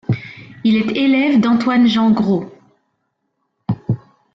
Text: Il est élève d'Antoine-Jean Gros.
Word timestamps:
Il 0.63 0.77
est 0.77 0.97
élève 0.97 1.39
d'Antoine-Jean 1.39 2.09
Gros. 2.09 2.51